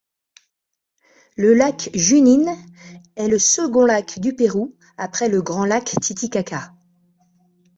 [1.37, 2.47] Le Lac Junín
[3.17, 6.73] est le second lac du Pérou après le grand lac Titicaca.